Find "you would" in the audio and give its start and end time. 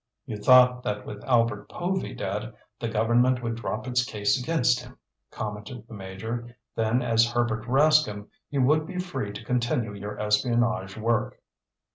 8.49-8.87